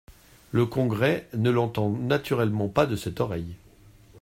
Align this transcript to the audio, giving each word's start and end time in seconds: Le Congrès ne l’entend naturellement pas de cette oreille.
Le 0.51 0.65
Congrès 0.65 1.29
ne 1.35 1.51
l’entend 1.51 1.91
naturellement 1.91 2.69
pas 2.69 2.87
de 2.87 2.95
cette 2.95 3.19
oreille. 3.19 3.55